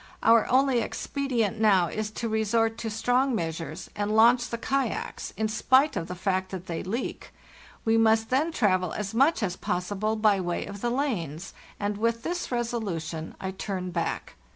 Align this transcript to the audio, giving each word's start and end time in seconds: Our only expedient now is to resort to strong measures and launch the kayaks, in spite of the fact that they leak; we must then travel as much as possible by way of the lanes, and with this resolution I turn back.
Our 0.23 0.49
only 0.49 0.79
expedient 0.81 1.59
now 1.61 1.85
is 1.87 2.09
to 2.09 2.27
resort 2.27 2.75
to 2.79 2.89
strong 2.89 3.35
measures 3.35 3.87
and 3.95 4.15
launch 4.15 4.49
the 4.49 4.57
kayaks, 4.57 5.31
in 5.37 5.47
spite 5.47 5.95
of 5.95 6.07
the 6.07 6.15
fact 6.15 6.49
that 6.49 6.65
they 6.65 6.81
leak; 6.81 7.31
we 7.85 7.97
must 7.99 8.31
then 8.31 8.51
travel 8.51 8.93
as 8.93 9.13
much 9.13 9.43
as 9.43 9.55
possible 9.55 10.15
by 10.15 10.39
way 10.41 10.65
of 10.65 10.81
the 10.81 10.89
lanes, 10.89 11.53
and 11.79 11.97
with 11.99 12.23
this 12.23 12.51
resolution 12.51 13.35
I 13.39 13.51
turn 13.51 13.91
back. 13.91 14.33